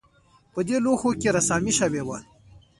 [0.53, 2.17] په دې لوښو کې رسامي شوې وه